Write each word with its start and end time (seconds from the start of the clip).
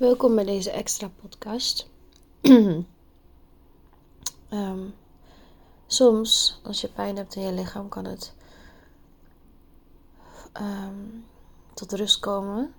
Welkom 0.00 0.34
bij 0.34 0.44
deze 0.44 0.70
extra 0.70 1.10
podcast. 1.20 1.88
Ehm, 4.48 4.80
soms, 5.86 6.60
als 6.64 6.80
je 6.80 6.88
pijn 6.88 7.16
hebt 7.16 7.34
in 7.34 7.42
je 7.42 7.52
lichaam, 7.52 7.88
kan 7.88 8.04
het 8.04 8.34
ehm, 10.52 10.94
tot 11.74 11.92
rust 11.92 12.18
komen. 12.18 12.74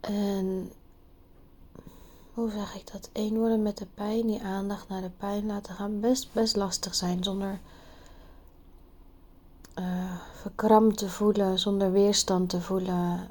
En 0.00 0.72
hoe 2.32 2.50
zeg 2.50 2.74
ik 2.74 2.92
dat? 2.92 3.10
Eén 3.12 3.38
worden 3.38 3.62
met 3.62 3.78
de 3.78 3.86
pijn, 3.94 4.26
die 4.26 4.42
aandacht 4.42 4.88
naar 4.88 5.02
de 5.02 5.10
pijn 5.10 5.46
laten 5.46 5.74
gaan, 5.74 6.00
best, 6.00 6.32
best 6.32 6.56
lastig 6.56 6.94
zijn 6.94 7.24
zonder 7.24 7.60
uh, 9.78 10.90
te 10.94 11.08
voelen, 11.08 11.58
zonder 11.58 11.92
weerstand 11.92 12.48
te 12.48 12.60
voelen. 12.60 13.30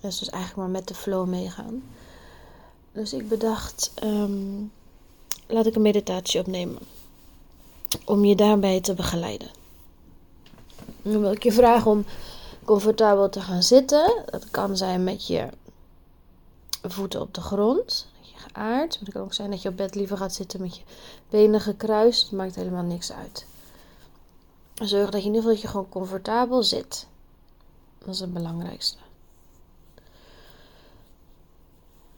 Dus, 0.00 0.18
dus 0.18 0.30
eigenlijk 0.30 0.62
maar 0.62 0.80
met 0.80 0.88
de 0.88 0.94
flow 0.94 1.28
meegaan. 1.28 1.82
Dus 2.92 3.12
ik 3.12 3.28
bedacht, 3.28 3.92
ehm, 3.94 4.62
laat 5.46 5.66
ik 5.66 5.74
een 5.74 5.82
meditatie 5.82 6.40
opnemen. 6.40 6.78
Om 8.04 8.24
je 8.24 8.36
daarbij 8.36 8.80
te 8.80 8.94
begeleiden. 8.94 9.50
Dan 11.02 11.20
wil 11.20 11.32
ik 11.32 11.42
je 11.42 11.52
vragen 11.52 11.90
om 11.90 12.04
comfortabel 12.64 13.28
te 13.28 13.40
gaan 13.40 13.62
zitten. 13.62 14.22
Dat 14.30 14.50
kan 14.50 14.76
zijn 14.76 15.04
met 15.04 15.26
je 15.26 15.48
voeten 16.82 17.20
op 17.20 17.34
de 17.34 17.40
grond. 17.40 18.08
Dat 18.20 18.30
je 18.30 18.36
geaard. 18.36 18.98
Het 18.98 19.12
kan 19.12 19.22
ook 19.22 19.34
zijn 19.34 19.50
dat 19.50 19.62
je 19.62 19.68
op 19.68 19.76
bed 19.76 19.94
liever 19.94 20.16
gaat 20.16 20.34
zitten 20.34 20.60
met 20.60 20.76
je 20.76 20.82
benen 21.28 21.60
gekruist. 21.60 22.22
Het 22.22 22.32
maakt 22.32 22.54
helemaal 22.54 22.82
niks 22.82 23.12
uit. 23.12 23.46
Zorg 24.74 25.10
dat 25.10 25.22
je 25.22 25.28
in 25.28 25.34
ieder 25.34 25.40
geval 25.40 25.52
dat 25.52 25.60
je 25.60 25.68
gewoon 25.68 25.88
comfortabel 25.88 26.62
zit. 26.62 27.06
Dat 27.98 28.14
is 28.14 28.20
het 28.20 28.32
belangrijkste. 28.32 28.98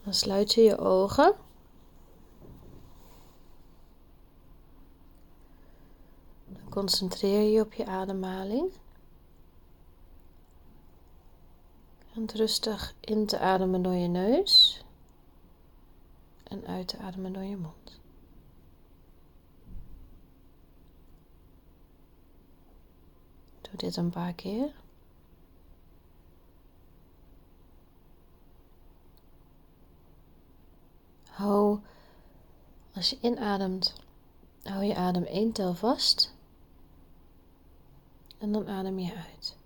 Dan 0.03 0.13
sluit 0.13 0.53
je 0.53 0.61
je 0.61 0.77
ogen. 0.77 1.35
Dan 6.47 6.69
concentreer 6.69 7.51
je 7.51 7.61
op 7.61 7.73
je 7.73 7.85
ademhaling. 7.85 8.71
En 12.13 12.25
rustig 12.33 12.95
in 12.99 13.25
te 13.25 13.39
ademen 13.39 13.81
door 13.81 13.93
je 13.93 14.07
neus 14.07 14.83
en 16.51 16.65
uit 16.67 16.87
te 16.87 16.97
ademen 16.97 17.33
door 17.33 17.43
je 17.43 17.57
mond. 17.57 17.99
Doe 23.61 23.75
dit 23.75 23.95
een 23.95 24.09
paar 24.09 24.33
keer. 24.33 24.73
Hou, 31.29 31.79
als 33.01 33.09
je 33.09 33.17
inademt, 33.21 33.93
hou 34.63 34.83
je 34.83 34.95
adem 34.95 35.23
één 35.23 35.51
tel 35.51 35.73
vast. 35.73 36.33
En 38.37 38.51
dan 38.51 38.67
adem 38.67 38.99
je 38.99 39.15
uit. 39.15 39.57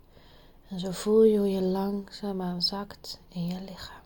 En 0.67 0.79
zo 0.79 0.91
voel 0.91 1.23
je 1.23 1.37
hoe 1.37 1.49
je 1.49 1.61
langzaamaan 1.61 2.61
zakt 2.61 3.19
in 3.27 3.45
je 3.45 3.61
lichaam. 3.61 4.03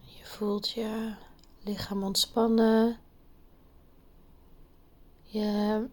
Je 0.00 0.24
voelt 0.24 0.68
je 0.68 1.14
lichaam 1.62 2.02
ontspannen. 2.02 2.98
Je 5.22 5.84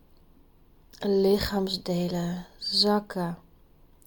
lichaamsdelen 0.99 2.45
zakken 2.57 3.37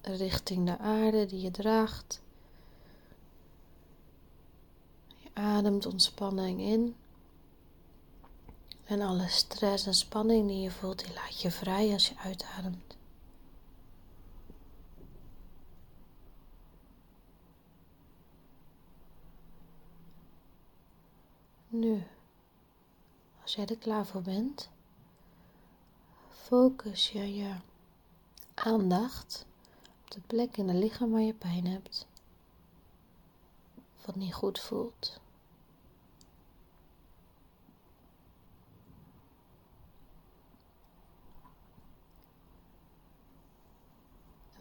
richting 0.01 0.65
de 0.65 0.77
aarde 0.77 1.25
die 1.25 1.41
je 1.41 1.51
draagt. 1.51 2.21
Je 5.26 5.26
ademt 5.37 5.85
ontspanning 5.85 6.59
in. 6.59 6.95
En 8.83 9.01
alle 9.01 9.27
stress 9.27 9.85
en 9.85 9.93
spanning 9.93 10.47
die 10.47 10.61
je 10.61 10.71
voelt, 10.71 11.05
die 11.05 11.13
laat 11.13 11.41
je 11.41 11.51
vrij 11.51 11.93
als 11.93 12.07
je 12.07 12.17
uitademt. 12.17 12.97
Nu, 21.67 22.03
als 23.41 23.55
jij 23.55 23.65
er 23.65 23.77
klaar 23.77 24.05
voor 24.05 24.21
bent, 24.21 24.69
focus 26.29 27.09
je 27.09 27.35
je 27.35 27.55
aandacht 28.53 29.45
op 30.03 30.11
de 30.11 30.21
plek 30.27 30.57
in 30.57 30.67
het 30.67 30.77
lichaam 30.77 31.11
waar 31.11 31.21
je 31.21 31.33
pijn 31.33 31.67
hebt. 31.67 32.07
Wat 34.05 34.15
niet 34.15 34.33
goed 34.33 34.59
voelt. 34.59 35.19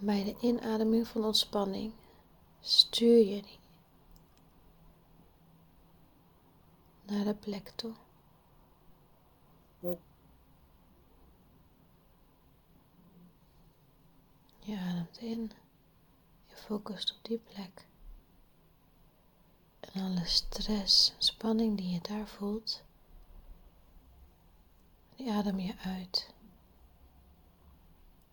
Bij 0.07 0.25
de 0.25 0.37
inademing 0.41 1.07
van 1.07 1.25
ontspanning 1.25 1.93
stuur 2.61 3.25
je 3.25 3.43
die 3.43 3.59
naar 7.03 7.25
de 7.25 7.35
plek 7.35 7.69
toe. 7.69 7.95
Je 14.59 14.79
ademt 14.79 15.19
in, 15.19 15.53
je 16.49 16.57
focust 16.57 17.17
op 17.17 17.25
die 17.25 17.39
plek. 17.39 17.87
En 19.81 20.03
alle 20.03 20.25
stress 20.25 21.11
en 21.11 21.23
spanning 21.23 21.77
die 21.77 21.91
je 21.91 22.01
daar 22.01 22.27
voelt, 22.29 22.83
die 25.17 25.33
adem 25.33 25.59
je 25.59 25.77
uit. 25.79 26.35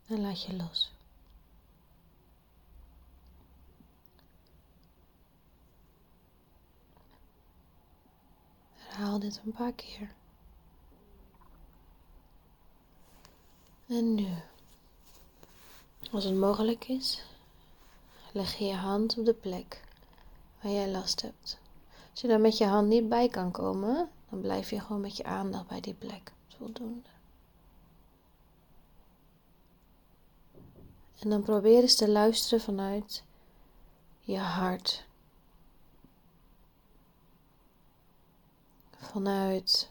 En 0.07 0.22
laat 0.22 0.44
je 0.44 0.56
los. 0.56 0.91
Herhaal 8.94 9.20
dit 9.20 9.42
een 9.46 9.52
paar 9.52 9.74
keer. 9.74 10.09
En 13.88 14.16
nu. 14.16 14.28
Als 16.12 16.24
het 16.24 16.36
mogelijk 16.36 16.88
is, 16.88 17.24
leg 18.34 18.56
je 18.58 18.66
je 18.66 18.76
hand 18.76 19.18
op 19.18 19.26
de 19.26 19.34
plek 19.34 19.81
waar 20.62 20.72
jij 20.72 20.90
last 20.90 21.22
hebt. 21.22 21.59
Als 22.12 22.22
je 22.22 22.28
daar 22.28 22.40
met 22.40 22.58
je 22.58 22.66
hand 22.66 22.88
niet 22.88 23.09
bij 23.09 23.28
kan 23.28 23.52
komen, 23.52 24.09
dan 24.30 24.42
blijf 24.42 24.70
je 24.70 24.80
gewoon 24.80 25.02
met 25.02 25.18
je 25.18 25.24
aandacht 25.24 25.68
bij 25.68 25.81
die 25.81 25.94
plek. 25.94 26.31
Voldoende. 26.58 27.10
En 31.20 31.30
dan 31.30 31.44
probeer 31.44 31.81
eens 31.81 31.96
te 31.96 32.10
luisteren 32.10 32.64
vanuit 32.64 33.24
je 34.20 34.38
hart. 34.38 35.06
Vanuit 39.03 39.90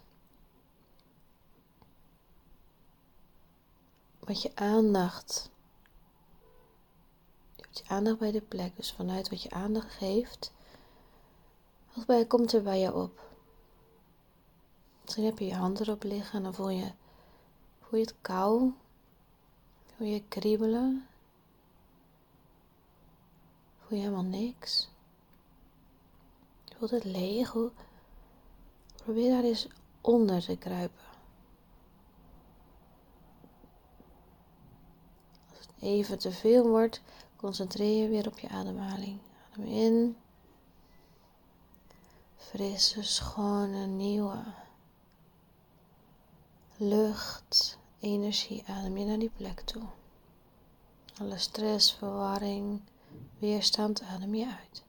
wat 4.18 4.42
je 4.42 4.50
aandacht 4.54 5.50
je 7.78 7.84
aandacht 7.86 8.18
bij 8.18 8.30
de 8.30 8.40
plek. 8.40 8.76
Dus 8.76 8.92
vanuit 8.92 9.28
wat 9.28 9.42
je 9.42 9.50
aandacht 9.50 9.92
geeft, 9.92 10.52
wat 11.94 12.06
bij 12.06 12.26
komt 12.26 12.52
er 12.52 12.62
bij 12.62 12.78
je 12.78 12.94
op. 12.94 13.20
Misschien 15.02 15.24
heb 15.24 15.38
je 15.38 15.44
je 15.44 15.54
hand 15.54 15.80
erop 15.80 16.02
liggen 16.02 16.36
en 16.36 16.42
dan 16.42 16.54
voel 16.54 16.70
je, 16.70 16.92
voel 17.80 17.98
je 17.98 18.04
het 18.04 18.14
kou. 18.20 18.72
Voel 19.96 20.06
je 20.06 20.22
kriebelen. 20.28 21.06
Voel 23.78 23.98
je 23.98 24.04
helemaal 24.04 24.22
niks. 24.22 24.88
Je 26.64 26.74
voelt 26.78 26.90
het 26.90 27.04
leeg. 27.04 27.54
Probeer 29.02 29.30
daar 29.30 29.44
eens 29.44 29.68
onder 30.00 30.44
te 30.44 30.56
kruipen. 30.56 31.04
Als 35.50 35.58
het 35.58 35.70
even 35.80 36.18
te 36.18 36.32
veel 36.32 36.68
wordt, 36.68 37.02
Concentreer 37.42 38.02
je 38.02 38.08
weer 38.08 38.26
op 38.26 38.38
je 38.38 38.48
ademhaling. 38.48 39.18
Adem 39.52 39.66
in. 39.66 40.16
Frisse, 42.36 43.02
schone, 43.02 43.86
nieuwe 43.86 44.44
lucht, 46.76 47.78
energie. 48.00 48.64
Adem 48.66 48.96
je 48.96 49.04
naar 49.04 49.18
die 49.18 49.30
plek 49.36 49.60
toe. 49.60 49.82
Alle 51.18 51.38
stress, 51.38 51.92
verwarring, 51.92 52.80
weerstand, 53.38 54.02
adem 54.02 54.34
je 54.34 54.46
uit. 54.46 54.84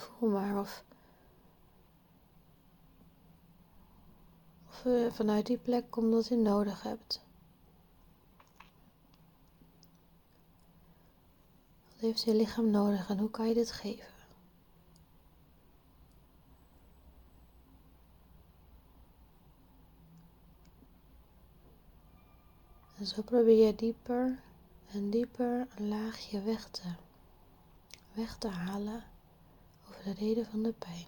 Voel 0.00 0.30
maar 0.30 0.60
of 0.60 0.84
uh, 4.86 5.12
vanuit 5.12 5.46
die 5.46 5.58
plek 5.58 5.90
komt 5.90 6.12
wat 6.12 6.28
je 6.28 6.36
nodig 6.36 6.82
hebt. 6.82 7.20
Wat 11.88 12.00
heeft 12.00 12.22
je 12.22 12.34
lichaam 12.34 12.70
nodig 12.70 13.10
en 13.10 13.18
hoe 13.18 13.30
kan 13.30 13.48
je 13.48 13.54
dit 13.54 13.72
geven? 13.72 14.08
En 22.98 23.06
zo 23.06 23.22
probeer 23.22 23.66
je 23.66 23.74
dieper 23.74 24.40
en 24.92 25.10
dieper 25.10 25.68
een 25.76 25.88
laagje 25.88 26.42
weg 26.42 26.68
te, 26.70 26.94
weg 28.12 28.36
te 28.38 28.48
halen 28.48 29.04
de 30.04 30.12
reden 30.12 30.46
van 30.46 30.62
de 30.62 30.72
pijn. 30.72 31.06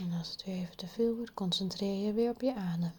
En 0.00 0.18
als 0.18 0.30
het 0.30 0.44
weer 0.44 0.54
even 0.56 0.76
te 0.76 0.86
veel 0.86 1.14
wordt, 1.14 1.34
concentreer 1.34 2.06
je 2.06 2.12
weer 2.12 2.30
op 2.30 2.40
je 2.40 2.54
adem. 2.54 2.92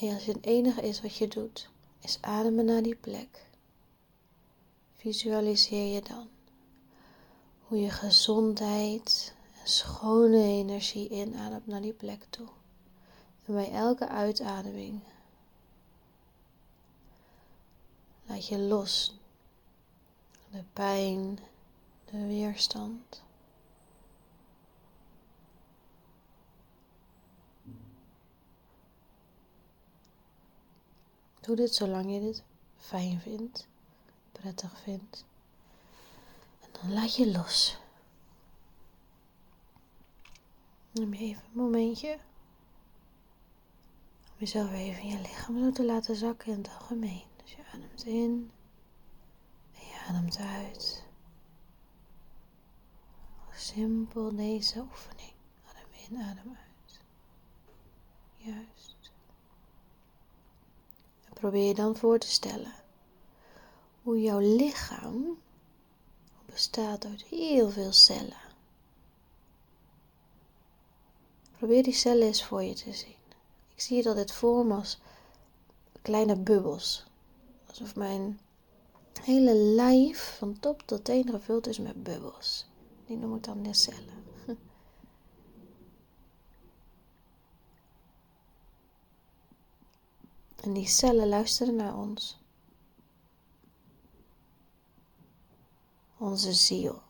En 0.00 0.14
als 0.14 0.24
het 0.24 0.44
enige 0.46 0.82
is 0.82 1.00
wat 1.00 1.16
je 1.16 1.28
doet, 1.28 1.68
is 2.00 2.18
ademen 2.20 2.64
naar 2.64 2.82
die 2.82 2.96
plek. 2.96 3.46
Visualiseer 4.94 5.94
je 5.94 6.02
dan 6.02 6.28
hoe 7.60 7.80
je 7.80 7.90
gezondheid 7.90 9.34
en 9.60 9.68
schone 9.68 10.42
energie 10.42 11.08
inademt 11.08 11.66
naar 11.66 11.80
die 11.80 11.92
plek 11.92 12.26
toe. 12.30 12.48
En 13.44 13.54
bij 13.54 13.72
elke 13.72 14.08
uitademing 14.08 15.00
laat 18.28 18.46
je 18.46 18.58
los 18.58 19.18
de 20.50 20.62
pijn, 20.72 21.38
de 22.04 22.26
weerstand. 22.26 23.22
Doe 31.40 31.56
dit 31.56 31.74
zolang 31.74 32.12
je 32.12 32.20
dit 32.20 32.42
fijn 32.76 33.20
vindt, 33.20 33.66
prettig 34.32 34.80
vindt. 34.80 35.24
En 36.60 36.68
dan 36.72 36.92
laat 36.92 37.16
je 37.16 37.30
los. 37.30 37.78
Neem 40.90 41.12
even 41.12 41.42
een 41.44 41.60
momentje 41.60 42.18
om 44.30 44.34
jezelf 44.36 44.72
even 44.72 45.02
in 45.02 45.08
je 45.08 45.20
lichaam 45.20 45.58
zo 45.58 45.70
te 45.70 45.84
laten 45.84 46.16
zakken 46.16 46.52
in 46.52 46.58
het 46.58 46.70
algemeen. 46.78 47.37
Dus 47.48 47.56
je 47.56 47.62
ademt 47.72 48.04
in 48.04 48.50
en 49.74 49.86
je 49.86 50.04
ademt 50.08 50.38
uit. 50.38 51.04
Simpel 53.52 54.36
deze 54.36 54.80
oefening. 54.80 55.32
Adem 55.68 56.08
in, 56.08 56.22
adem 56.22 56.56
uit. 56.56 57.00
Juist. 58.36 59.10
En 61.24 61.32
probeer 61.32 61.66
je 61.66 61.74
dan 61.74 61.96
voor 61.96 62.18
te 62.18 62.26
stellen 62.30 62.74
hoe 64.02 64.20
jouw 64.20 64.38
lichaam 64.38 65.38
bestaat 66.46 67.04
uit 67.04 67.22
heel 67.22 67.70
veel 67.70 67.92
cellen. 67.92 68.46
Probeer 71.56 71.82
die 71.82 71.92
cellen 71.92 72.26
eens 72.26 72.44
voor 72.44 72.62
je 72.62 72.74
te 72.74 72.92
zien. 72.92 73.16
Ik 73.74 73.80
zie 73.80 73.96
het 73.96 74.06
altijd 74.06 74.32
voor 74.32 74.66
me 74.66 74.74
als 74.74 74.98
kleine 76.02 76.36
bubbels. 76.36 77.06
Alsof 77.68 77.96
mijn 77.96 78.40
hele 79.22 79.54
lijf 79.54 80.36
van 80.38 80.58
top 80.58 80.82
tot 80.82 81.04
teen 81.04 81.30
gevuld 81.30 81.66
is 81.66 81.78
met 81.78 82.02
bubbels. 82.02 82.66
Die 83.06 83.16
noem 83.16 83.36
ik 83.36 83.44
dan 83.44 83.62
de 83.62 83.74
cellen. 83.74 84.24
En 90.62 90.72
die 90.72 90.86
cellen 90.86 91.28
luisteren 91.28 91.76
naar 91.76 91.96
ons. 91.96 92.38
Onze 96.18 96.52
ziel. 96.52 97.02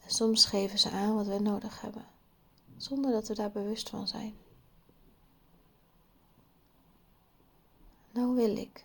En 0.00 0.10
soms 0.10 0.44
geven 0.44 0.78
ze 0.78 0.90
aan 0.90 1.14
wat 1.14 1.26
we 1.26 1.38
nodig 1.38 1.80
hebben, 1.80 2.06
zonder 2.76 3.12
dat 3.12 3.28
we 3.28 3.34
daar 3.34 3.50
bewust 3.50 3.88
van 3.88 4.08
zijn. 4.08 4.34
Nou 8.10 8.34
wil 8.34 8.56
ik 8.56 8.84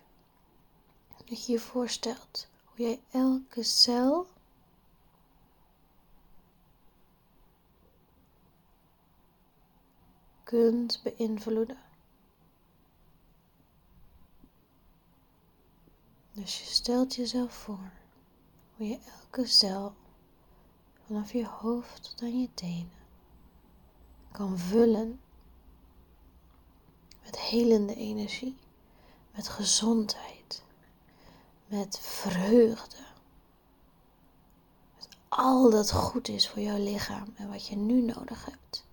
dat 1.24 1.46
je 1.46 1.52
je 1.52 1.60
voorstelt 1.60 2.48
hoe 2.64 2.86
jij 2.86 3.00
elke 3.10 3.62
cel 3.62 4.26
kunt 10.42 11.00
beïnvloeden. 11.02 11.78
Dus 16.32 16.58
je 16.58 16.64
stelt 16.64 17.14
jezelf 17.14 17.54
voor 17.54 17.90
hoe 18.76 18.86
je 18.88 18.98
elke 19.20 19.46
cel 19.46 19.94
vanaf 21.06 21.32
je 21.32 21.46
hoofd 21.46 22.02
tot 22.02 22.22
aan 22.22 22.40
je 22.40 22.54
tenen 22.54 22.90
kan 24.32 24.58
vullen 24.58 25.20
met 27.22 27.38
helende 27.38 27.94
energie, 27.94 28.56
met 29.36 29.48
gezondheid, 29.48 30.62
met 31.66 31.98
vreugde. 31.98 32.96
Met 34.96 35.08
al 35.28 35.70
dat 35.70 35.92
goed 35.92 36.28
is 36.28 36.48
voor 36.48 36.62
jouw 36.62 36.78
lichaam 36.78 37.34
en 37.36 37.48
wat 37.48 37.66
je 37.66 37.76
nu 37.76 38.02
nodig 38.02 38.44
hebt. 38.44 38.84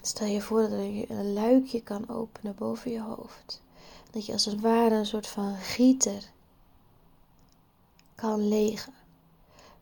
Stel 0.00 0.26
je 0.26 0.40
voor 0.42 0.68
dat 0.68 0.80
je 0.80 1.10
een 1.10 1.32
luikje 1.32 1.82
kan 1.82 2.08
openen 2.08 2.54
boven 2.54 2.90
je 2.90 3.00
hoofd. 3.02 3.62
Dat 4.10 4.26
je 4.26 4.32
als 4.32 4.44
het 4.44 4.60
ware 4.60 4.94
een 4.94 5.06
soort 5.06 5.26
van 5.26 5.56
gieter 5.56 6.30
kan 8.14 8.48
legen 8.48 8.94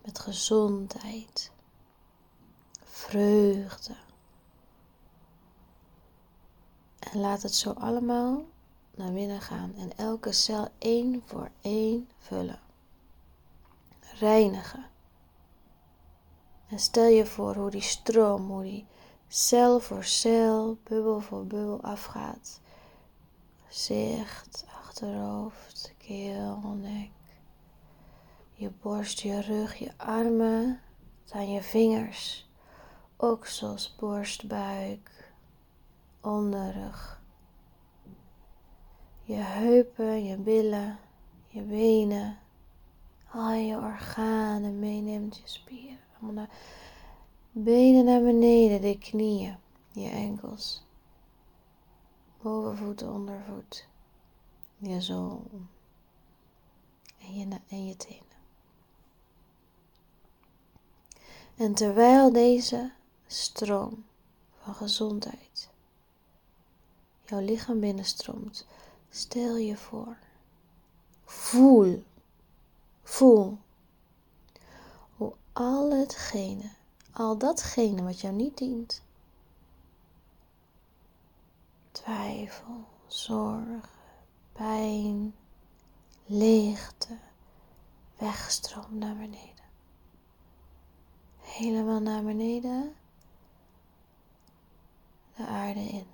met 0.05 0.19
gezondheid, 0.19 1.51
vreugde. 2.85 3.95
En 7.15 7.21
laat 7.21 7.43
het 7.43 7.55
zo 7.55 7.71
allemaal 7.71 8.45
naar 8.95 9.13
binnen 9.13 9.41
gaan 9.41 9.75
en 9.77 9.97
elke 9.97 10.33
cel 10.33 10.69
één 10.79 11.23
voor 11.25 11.51
één 11.61 12.09
vullen. 12.19 12.61
Reinigen. 14.19 14.85
En 16.69 16.79
stel 16.79 17.07
je 17.07 17.27
voor 17.27 17.55
hoe 17.55 17.71
die 17.71 17.81
stroom, 17.83 18.51
hoe 18.51 18.63
die 18.63 18.87
cel 19.29 19.81
voor 19.81 20.05
cel, 20.05 20.79
bubbel 20.83 21.21
voor 21.21 21.47
bubbel 21.47 21.83
afgaat. 21.83 22.61
Gezicht, 23.67 24.65
achterhoofd, 24.83 25.95
keel, 25.99 26.61
nek. 26.81 27.11
Je 28.53 28.71
borst, 28.71 29.21
je 29.21 29.41
rug, 29.41 29.79
je 29.79 29.93
armen, 29.97 30.81
aan 31.31 31.53
je 31.53 31.63
vingers. 31.63 32.49
Oksels, 33.17 33.95
borst, 33.99 34.49
buik, 34.49 35.34
onderrug 36.25 37.15
je 39.25 39.35
heupen, 39.35 40.25
je 40.25 40.37
billen, 40.37 40.99
je 41.47 41.61
benen, 41.63 42.39
al 43.31 43.53
je 43.53 43.77
organen 43.77 44.79
meeneemt, 44.79 45.37
je 45.37 45.49
spieren. 45.49 45.99
Allemaal 46.15 46.33
naar 46.33 46.57
benen 47.51 48.05
naar 48.05 48.23
beneden, 48.23 48.81
de 48.81 48.99
knieën, 48.99 49.57
je 49.93 50.09
enkels, 50.09 50.85
bovenvoet, 52.43 53.03
ondervoet, 53.03 53.87
je 54.79 55.01
zool 55.01 55.43
en 57.19 57.35
je, 57.35 57.61
en 57.69 57.87
je 57.87 57.97
tenen. 57.97 58.23
En 61.57 61.75
terwijl 61.75 62.33
deze 62.33 62.93
stroom 63.27 64.05
van 64.63 64.75
gezondheid 64.75 65.44
jouw 67.25 67.41
lichaam 67.41 67.81
binnenstroomt, 67.81 68.67
Stel 69.15 69.57
je 69.57 69.77
voor. 69.77 70.17
Voel. 71.25 72.05
Voel. 73.03 73.59
Hoe 75.17 75.33
al 75.53 75.91
hetgene, 75.93 76.71
al 77.13 77.39
datgene 77.39 78.03
wat 78.03 78.21
jou 78.21 78.35
niet 78.35 78.59
dient. 78.59 79.03
Twijfel, 81.91 82.85
zorg, 83.07 83.89
pijn, 84.53 85.35
leegte, 86.27 87.19
wegstroom 88.19 88.99
naar 88.99 89.17
beneden. 89.17 89.65
Helemaal 91.41 92.01
naar 92.01 92.23
beneden. 92.23 92.95
De 95.37 95.47
aarde 95.47 95.81
in. 95.81 96.07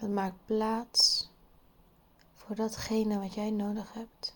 Het 0.00 0.10
maakt 0.10 0.44
plaats 0.44 1.28
voor 2.34 2.56
datgene 2.56 3.18
wat 3.18 3.34
jij 3.34 3.50
nodig 3.50 3.92
hebt. 3.92 4.34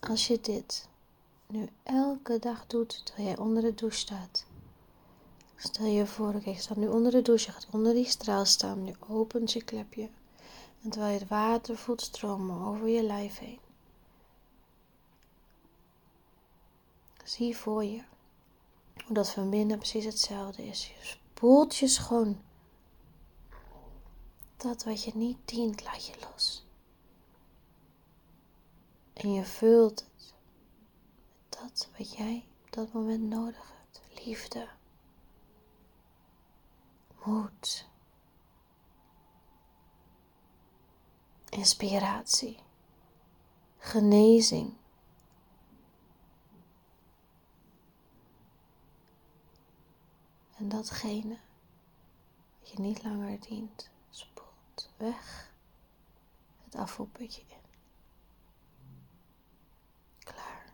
Als 0.00 0.26
je 0.26 0.40
dit 0.40 0.88
nu 1.46 1.68
elke 1.82 2.38
dag 2.38 2.66
doet 2.66 3.06
terwijl 3.06 3.28
jij 3.28 3.38
onder 3.38 3.62
de 3.62 3.74
douche 3.74 3.98
staat. 3.98 4.46
Stel 5.56 5.86
je 5.86 6.06
voor, 6.06 6.34
oké, 6.34 6.50
je 6.50 6.60
staat 6.60 6.76
nu 6.76 6.88
onder 6.88 7.12
de 7.12 7.22
douche, 7.22 7.46
je 7.46 7.52
gaat 7.52 7.66
onder 7.70 7.94
die 7.94 8.08
straal 8.08 8.44
staan, 8.44 8.86
je 8.86 8.94
opent 9.08 9.52
je 9.52 9.64
klepje. 9.64 10.08
En 10.82 10.90
terwijl 10.90 11.12
je 11.12 11.18
het 11.18 11.28
water 11.28 11.76
voelt 11.76 12.00
stromen 12.00 12.66
over 12.66 12.88
je 12.88 13.02
lijf 13.02 13.38
heen. 13.38 13.60
Zie 17.24 17.56
voor 17.56 17.84
je 17.84 18.02
hoe 19.08 19.16
dat 19.16 19.30
van 19.30 19.50
binnen 19.50 19.78
precies 19.78 20.04
hetzelfde 20.04 20.66
is. 20.66 20.86
Je 20.86 20.94
spoelt 21.00 21.76
je 21.76 21.88
schoon. 21.88 22.40
Dat 24.56 24.84
wat 24.84 25.04
je 25.04 25.12
niet 25.14 25.38
dient, 25.44 25.84
laat 25.84 26.06
je 26.06 26.14
los. 26.20 26.66
En 29.12 29.32
je 29.32 29.44
vult 29.44 30.00
het 30.00 30.34
met 31.48 31.60
dat 31.60 31.88
wat 31.98 32.16
jij 32.16 32.44
op 32.64 32.72
dat 32.72 32.92
moment 32.92 33.22
nodig 33.22 33.72
hebt. 33.76 34.24
Liefde. 34.24 34.68
Moed. 37.24 37.86
Inspiratie. 41.48 42.58
Genezing. 43.78 44.72
En 50.58 50.68
datgene 50.68 51.38
wat 52.58 52.70
je 52.70 52.80
niet 52.80 53.02
langer 53.02 53.40
dient, 53.40 53.90
spoelt 54.10 54.90
weg 54.96 55.52
het 56.64 56.74
afvoerputje 56.74 57.42
in. 57.46 57.56
Klaar. 60.18 60.72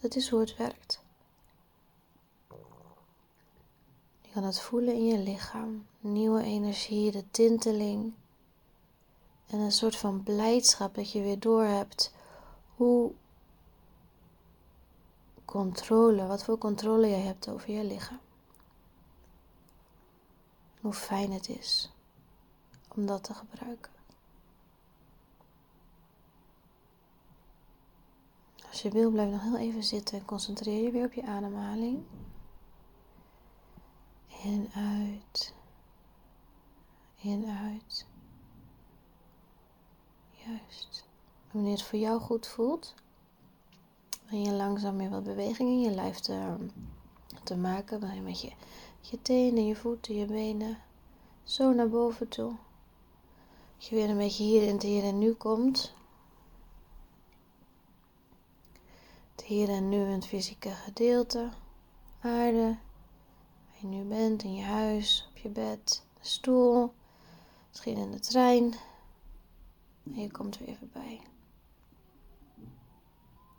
Dat 0.00 0.14
is 0.14 0.28
hoe 0.28 0.40
het 0.40 0.56
werkt. 0.56 1.02
Je 4.20 4.34
kan 4.34 4.44
het 4.44 4.60
voelen 4.60 4.94
in 4.94 5.06
je 5.06 5.18
lichaam. 5.18 5.86
Nieuwe 6.00 6.42
energie, 6.42 7.10
de 7.10 7.30
tinteling. 7.30 8.12
En 9.46 9.58
een 9.58 9.72
soort 9.72 9.96
van 9.96 10.22
blijdschap 10.22 10.94
dat 10.94 11.12
je 11.12 11.22
weer 11.22 11.38
doorhebt 11.38 12.12
hoe 12.76 13.12
controle, 15.48 16.26
wat 16.26 16.44
voor 16.44 16.58
controle 16.58 17.08
jij 17.08 17.20
hebt 17.20 17.48
over 17.48 17.70
je 17.70 17.84
lichaam. 17.84 18.20
Hoe 20.80 20.92
fijn 20.92 21.32
het 21.32 21.48
is 21.48 21.92
om 22.88 23.06
dat 23.06 23.24
te 23.24 23.34
gebruiken. 23.34 23.92
Als 28.68 28.82
je 28.82 28.90
wil, 28.90 29.10
blijf 29.10 29.30
nog 29.30 29.42
heel 29.42 29.56
even 29.56 29.82
zitten 29.82 30.18
en 30.18 30.24
concentreer 30.24 30.84
je 30.84 30.90
weer 30.90 31.04
op 31.04 31.12
je 31.12 31.26
ademhaling. 31.26 32.04
In, 34.42 34.70
uit. 34.74 35.54
In, 37.16 37.46
uit. 37.46 38.06
Juist. 40.30 41.06
Wanneer 41.50 41.72
het 41.72 41.82
voor 41.82 41.98
jou 41.98 42.20
goed 42.20 42.46
voelt, 42.46 42.94
en 44.30 44.42
je 44.42 44.52
langzaam 44.52 44.96
weer 44.96 45.10
wat 45.10 45.24
beweging 45.24 45.68
in 45.68 45.80
je 45.80 45.90
lijf 45.90 46.18
te, 46.18 46.56
te 47.42 47.56
maken. 47.56 48.24
Met 48.24 48.40
je, 48.40 48.52
je 49.00 49.22
tenen, 49.22 49.66
je 49.66 49.76
voeten, 49.76 50.14
je 50.14 50.26
benen 50.26 50.78
zo 51.44 51.72
naar 51.72 51.88
boven 51.88 52.28
toe. 52.28 52.52
Dat 53.76 53.86
je 53.86 53.94
weer 53.94 54.08
een 54.08 54.16
beetje 54.16 54.44
hier 54.44 54.62
in 54.62 54.74
het 54.74 54.82
hier 54.82 55.04
en 55.04 55.18
nu 55.18 55.32
komt. 55.32 55.94
Het 59.34 59.44
hier 59.44 59.68
en 59.68 59.88
nu 59.88 59.96
in 59.96 60.10
het 60.10 60.26
fysieke 60.26 60.70
gedeelte. 60.70 61.48
Aarde. 62.20 62.76
Waar 63.66 63.78
je 63.80 63.86
nu 63.86 64.04
bent, 64.04 64.42
in 64.42 64.54
je 64.54 64.64
huis, 64.64 65.28
op 65.30 65.36
je 65.36 65.48
bed, 65.48 66.04
de 66.20 66.26
stoel. 66.26 66.92
Misschien 67.68 67.96
in 67.96 68.10
de 68.10 68.20
trein. 68.20 68.74
En 70.04 70.20
je 70.20 70.30
komt 70.30 70.58
weer 70.58 70.68
even 70.68 70.90
bij. 70.92 71.20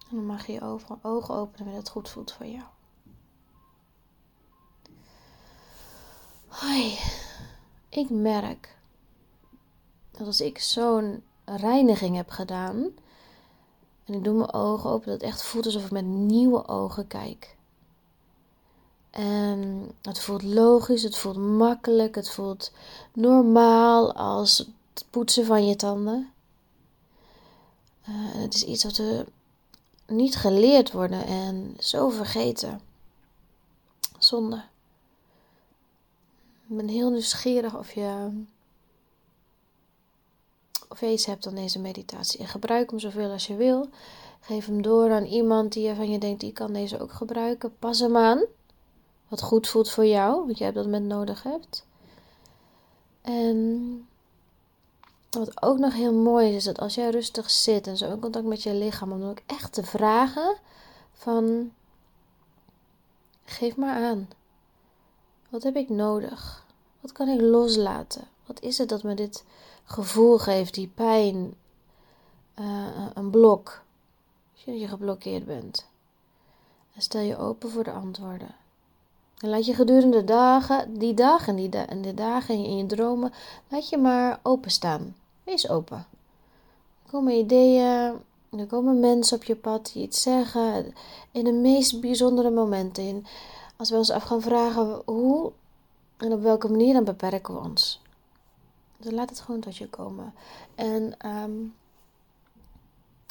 En 0.10 0.16
dan 0.16 0.26
mag 0.26 0.46
je 0.46 0.54
je 0.54 0.62
ogen 1.02 1.36
openen 1.36 1.58
wanneer 1.58 1.76
het 1.76 1.90
goed 1.90 2.10
voelt 2.10 2.32
voor 2.32 2.46
jou. 2.46 2.64
Hoi, 6.48 6.98
ik 7.90 8.10
merk 8.10 8.78
dat 10.12 10.28
als 10.28 10.42
ik 10.42 10.60
zo'n 10.60 11.24
reiniging 11.46 12.16
heb 12.16 12.30
gedaan 12.30 12.92
en 14.06 14.14
ik 14.14 14.24
doe 14.24 14.34
mijn 14.34 14.54
ogen 14.54 14.90
open, 14.90 15.06
dat 15.06 15.22
het 15.22 15.30
echt 15.30 15.44
voelt 15.44 15.66
alsof 15.66 15.86
ik 15.86 15.92
met 15.92 16.06
nieuwe 16.06 16.68
ogen 16.68 17.08
kijk. 17.08 17.56
En 19.10 19.92
het 20.02 20.20
voelt 20.20 20.44
logisch, 20.44 21.04
het 21.04 21.18
voelt 21.18 21.38
makkelijk, 21.38 22.16
het 22.16 22.30
voelt 22.30 22.72
normaal 23.14 24.14
als 24.14 24.58
het 24.58 25.06
poetsen 25.10 25.46
van 25.46 25.68
je 25.68 25.76
tanden. 25.76 26.32
Uh, 28.10 28.16
het 28.16 28.54
is 28.54 28.64
iets 28.64 28.84
wat 28.84 28.98
we 28.98 29.26
niet 30.10 30.36
geleerd 30.36 30.92
worden 30.92 31.26
en 31.26 31.76
zo 31.80 32.10
vergeten. 32.10 32.82
Zonde. 34.18 34.64
Ik 36.68 36.78
ben 36.78 36.88
heel 36.88 37.10
nieuwsgierig 37.10 37.78
of 37.78 37.92
je, 37.92 38.30
of 40.88 41.00
je 41.00 41.12
iets 41.12 41.26
hebt 41.26 41.48
aan 41.48 41.56
deze 41.56 41.80
meditatie. 41.80 42.40
En 42.40 42.48
gebruik 42.48 42.90
hem 42.90 43.00
zoveel 43.00 43.32
als 43.32 43.48
je 43.48 43.56
wil. 43.56 43.90
Geef 44.40 44.66
hem 44.66 44.82
door 44.82 45.12
aan 45.12 45.26
iemand 45.26 45.74
die 45.74 45.88
je 45.88 45.96
van 45.96 46.12
je 46.12 46.18
denkt, 46.18 46.40
die 46.40 46.54
kan 46.54 46.74
deze 46.74 47.00
ook 47.00 47.12
gebruiken. 47.12 47.76
Pas 47.80 48.00
hem 48.00 48.18
aan. 48.18 48.46
Wat 49.28 49.42
goed 49.42 49.68
voelt 49.68 49.90
voor 49.90 50.06
jou, 50.06 50.48
wat 50.48 50.58
jij 50.58 50.70
op 50.70 50.76
dat 50.76 50.84
moment 50.84 51.06
nodig 51.06 51.44
hebt. 51.44 51.86
En 53.22 54.08
wat 55.30 55.62
ook 55.62 55.78
nog 55.78 55.94
heel 55.94 56.14
mooi 56.14 56.50
is, 56.50 56.56
is 56.56 56.64
dat 56.64 56.80
als 56.80 56.96
jij 56.96 57.10
rustig 57.10 57.52
zit 57.52 57.88
en 57.88 57.98
zo 57.98 58.12
in 58.12 58.20
contact 58.20 58.46
met 58.46 58.64
je 58.64 58.74
lichaam, 58.74 59.12
om 59.12 59.24
ook 59.24 59.42
echt 59.46 59.74
te 59.74 59.84
vragen 59.84 60.58
van, 61.12 61.72
geef 63.44 63.76
maar 63.76 64.04
aan. 64.04 64.30
Wat 65.50 65.64
heb 65.64 65.76
ik 65.76 65.90
nodig? 65.90 66.66
Wat 67.00 67.12
kan 67.12 67.28
ik 67.28 67.42
loslaten? 67.42 68.28
Wat 68.46 68.62
is 68.62 68.78
het 68.78 68.90
dat 68.90 69.04
me 69.04 69.14
dit 69.14 69.44
gevoel 69.84 70.38
geeft, 70.38 70.74
die 70.74 70.88
pijn, 70.88 71.54
uh, 72.60 73.08
een 73.14 73.30
blok, 73.30 73.82
als 74.54 74.64
je 74.64 74.88
geblokkeerd 74.88 75.46
bent? 75.46 75.88
En 76.94 77.02
stel 77.02 77.22
je 77.22 77.38
open 77.38 77.70
voor 77.70 77.84
de 77.84 77.92
antwoorden. 77.92 78.56
En 79.40 79.50
laat 79.50 79.66
je 79.66 79.74
gedurende 79.74 80.18
de 80.18 80.24
dagen, 80.24 80.94
die 80.98 81.14
dagen 81.14 81.56
die 81.56 81.70
en 81.70 82.02
de 82.02 82.14
dagen 82.14 82.56
in 82.56 82.78
je 82.78 82.86
dromen, 82.86 83.34
laat 83.68 83.90
je 83.90 83.98
maar 83.98 84.40
openstaan. 84.44 85.16
Wees 85.44 85.70
open. 85.70 85.98
Er 87.06 87.12
komen 87.12 87.34
ideeën, 87.34 88.14
er 88.50 88.68
komen 88.68 89.00
mensen 89.00 89.38
op 89.38 89.44
je 89.44 89.56
pad 89.56 89.92
die 89.94 90.04
iets 90.04 90.22
zeggen. 90.22 90.94
In 91.32 91.44
de 91.44 91.52
meest 91.52 92.02
bijzondere 92.02 92.50
momenten. 92.50 93.26
Als 93.78 93.90
we 93.90 93.98
ons 93.98 94.10
af 94.10 94.24
gaan 94.24 94.42
vragen 94.42 95.02
hoe 95.06 95.52
en 96.18 96.32
op 96.32 96.42
welke 96.42 96.70
manier, 96.70 96.94
dan 96.94 97.04
beperken 97.04 97.54
we 97.54 97.60
ons. 97.60 98.02
Dus 98.98 99.12
laat 99.12 99.30
het 99.30 99.40
gewoon 99.40 99.60
tot 99.60 99.78
je 99.78 99.90
komen. 99.90 100.34
En 100.76 101.14
ehm, 101.18 101.52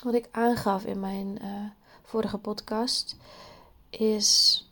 wat 0.02 0.14
ik 0.14 0.28
aangaf 0.30 0.84
in 0.84 1.00
mijn 1.00 1.38
uh, 1.42 1.48
vorige 2.02 2.38
podcast 2.38 3.16
is 3.90 4.62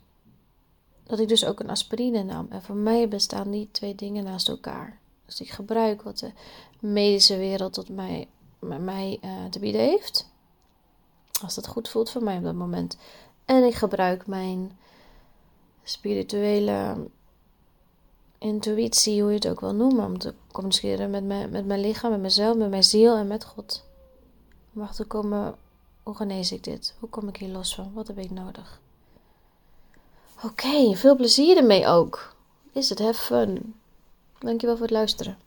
dat 1.07 1.19
ik 1.19 1.27
dus 1.27 1.45
ook 1.45 1.59
een 1.59 1.69
aspirine 1.69 2.23
nam. 2.23 2.47
En 2.49 2.61
voor 2.61 2.75
mij 2.75 3.07
bestaan 3.07 3.51
die 3.51 3.69
twee 3.71 3.95
dingen 3.95 4.23
naast 4.23 4.49
elkaar. 4.49 4.99
Dus 5.25 5.41
ik 5.41 5.49
gebruik 5.49 6.01
wat 6.01 6.17
de 6.17 6.31
medische 6.79 7.37
wereld 7.37 7.73
tot 7.73 7.89
mij, 7.89 8.27
mij 8.59 9.19
uh, 9.23 9.45
te 9.45 9.59
bieden 9.59 9.81
heeft. 9.81 10.29
Als 11.41 11.55
dat 11.55 11.67
goed 11.67 11.89
voelt 11.89 12.09
voor 12.09 12.23
mij 12.23 12.37
op 12.37 12.43
dat 12.43 12.55
moment. 12.55 12.97
En 13.45 13.63
ik 13.63 13.73
gebruik 13.73 14.27
mijn 14.27 14.77
spirituele 15.83 17.07
intuïtie, 18.37 19.21
hoe 19.21 19.29
je 19.29 19.35
het 19.35 19.47
ook 19.47 19.59
wil 19.59 19.73
noemen, 19.73 20.05
om 20.05 20.17
te 20.17 20.33
communiceren 20.51 21.09
met, 21.09 21.23
me, 21.23 21.47
met 21.47 21.65
mijn 21.65 21.79
lichaam, 21.79 22.11
met 22.11 22.19
mezelf, 22.21 22.57
met 22.57 22.69
mijn 22.69 22.83
ziel 22.83 23.15
en 23.15 23.27
met 23.27 23.45
God. 23.45 23.83
Om 24.73 24.81
achter 24.81 25.03
te 25.03 25.09
komen, 25.09 25.55
hoe 26.03 26.15
genees 26.15 26.51
ik 26.51 26.63
dit? 26.63 26.95
Hoe 26.99 27.09
kom 27.09 27.27
ik 27.27 27.37
hier 27.37 27.49
los 27.49 27.75
van? 27.75 27.93
Wat 27.93 28.07
heb 28.07 28.17
ik 28.17 28.31
nodig? 28.31 28.81
Oké, 30.43 30.95
veel 30.95 31.15
plezier 31.15 31.57
ermee 31.57 31.87
ook. 31.87 32.35
Is 32.71 32.89
het? 32.89 32.99
Have 32.99 33.21
fun. 33.21 33.75
Dankjewel 34.39 34.75
voor 34.75 34.85
het 34.85 34.95
luisteren. 34.95 35.37